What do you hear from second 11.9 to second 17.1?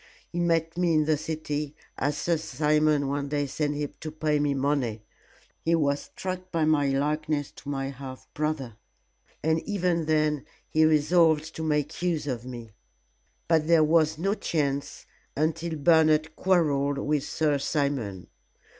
use of me. But there was no chance until Bernard quarrelled